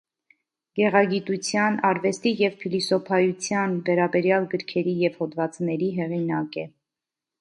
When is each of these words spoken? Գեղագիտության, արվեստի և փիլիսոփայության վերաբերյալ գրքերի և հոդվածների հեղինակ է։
Գեղագիտության, 0.77 1.75
արվեստի 1.89 2.31
և 2.39 2.57
փիլիսոփայության 2.63 3.75
վերաբերյալ 3.91 4.49
գրքերի 4.55 4.97
և 5.03 5.21
հոդվածների 5.23 5.91
հեղինակ 6.01 6.59
է։ 6.65 6.65